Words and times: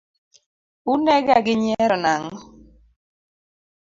Unega 0.93 1.35
gi 1.45 1.53
nyiero 1.61 1.97
nang’o? 2.03 2.35